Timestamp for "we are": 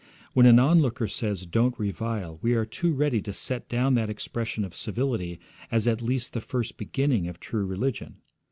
2.41-2.65